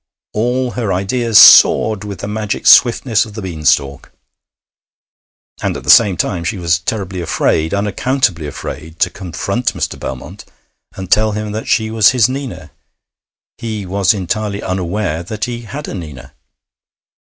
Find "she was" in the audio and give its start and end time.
6.43-6.79, 11.67-12.13